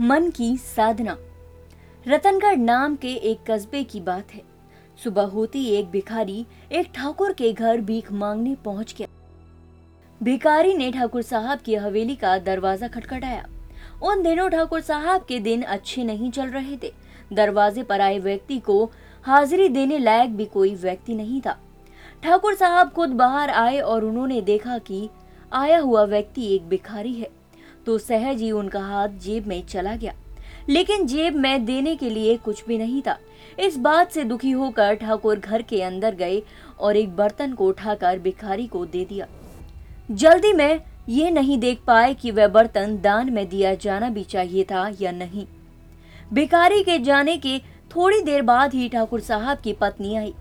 [0.00, 1.16] मन की साधना।
[2.06, 4.42] रतनगढ़ नाम के एक कस्बे की बात है।
[4.98, 9.08] सुबह होती एक भिखारी एक ठाकुर के घर भीख मांगने पहुँच गया।
[10.22, 13.44] भिखारी ने ठाकुर साहब की हवेली का दरवाज़ा खटखटाया।
[14.02, 16.92] उन दिनों ठाकुर साहब के दिन अच्छे नहीं चल रहे थे।
[17.32, 18.84] दरवाजे पर आए व्यक्ति को
[19.24, 21.58] हाजिरी देने लायक भी कोई व्यक्ति नहीं था।
[22.22, 25.08] ठाकुर साहब खुद बाहर आए और उन्होंने देखा कि
[25.52, 27.39] आया हुआ व्यक्ति एक भिखारी है।
[27.86, 30.14] तो सहज ही उनका हाथ जेब में चला गया।
[30.68, 33.16] लेकिन जेब में देने के लिए कुछ भी नहीं था।
[33.58, 36.42] इस बात से दुखी होकर ठाकुर घर के अंदर गए
[36.80, 39.26] और एक बर्तन को उठाकर भिखारी को दे दिया।
[40.10, 44.64] जल्दी में ये नहीं देख पाए कि वह बर्तन दान में दिया जाना भी चाहिए
[44.64, 45.46] था या नहीं।
[46.32, 47.58] भिखारी के जाने के
[47.90, 50.34] थोड़ी देर बाद ही ठाकुर साहब की पत्नी आई।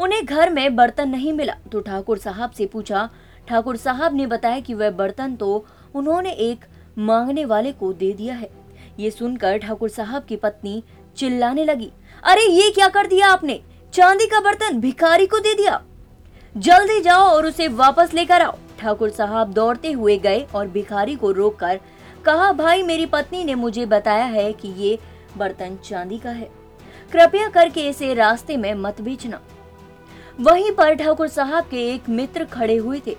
[0.00, 3.08] उन्हें घर में बर्तन नहीं मिला तो ठाकुर साहब से पूछा,
[3.48, 5.64] ठाकुर साहब ने बताया कि वह बर्तन तो
[5.96, 6.64] उन्होंने एक
[6.98, 8.50] मांगने वाले को दे दिया है।
[8.98, 10.84] ये सुनकर ठाकुर साहब की पत्नी
[11.16, 11.92] चिल्लाने लगी।
[12.24, 13.60] अरे, ये क्या कर दिया आपने?
[13.92, 15.82] चांदी का बर्तन भिखारी को दे दिया।
[16.56, 21.30] जल्दी जाओ और उसे वापस लेकर आओ। ठाकुर साहब दौड़ते हुए गए और भिखारी को
[21.30, 21.80] रोककर
[22.24, 24.98] कहा, भाई, मेरी पत्नी ने मुझे बताया है कि ये
[25.36, 26.50] बर्तन चांदी का है।
[27.12, 29.40] कृपया करके इसे रास्ते में मत बेचना।
[30.40, 33.16] वहीं पर ठाकुर साहब के एक मित्र खड़े हुए थे।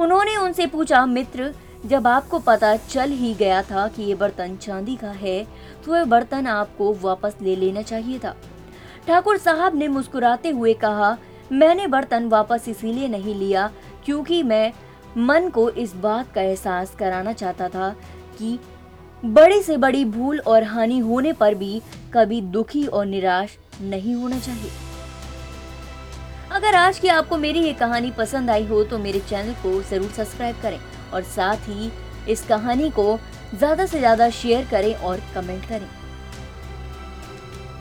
[0.00, 1.54] उन्होंने उनसे पूछा, मित्र
[1.86, 5.42] जब आपको पता चल ही गया था कि ये बर्तन चांदी का है
[5.84, 8.34] तो वह बर्तन आपको वापस ले लेना चाहिए था।
[9.06, 11.16] ठाकुर साहब ने मुस्कुराते हुए कहा,
[11.52, 13.70] मैंने बर्तन वापस इसीलिए नहीं लिया
[14.04, 14.72] क्योंकि मैं
[15.18, 17.88] मन को इस बात का एहसास कराना चाहता था
[18.38, 18.58] कि
[19.22, 21.80] बड़ी से बड़ी भूल और हानि होने पर भी
[22.14, 24.70] कभी दुखी और निराश नहीं होना चाहिए।
[26.60, 30.10] अगर आज की आपको मेरी ये कहानी पसंद आई हो तो मेरे चैनल को ज़रूर
[30.10, 30.78] सब्सक्राइब करें
[31.12, 31.90] और साथ ही
[32.32, 33.18] इस कहानी को
[33.54, 35.86] ज़्यादा से ज़्यादा शेयर करें और कमेंट करें।